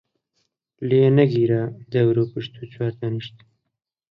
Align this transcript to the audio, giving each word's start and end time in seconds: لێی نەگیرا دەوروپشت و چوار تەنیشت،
لێی 0.87 1.09
نەگیرا 1.17 1.63
دەوروپشت 1.91 2.53
و 2.57 2.61
چوار 2.73 2.93
تەنیشت، 3.01 3.35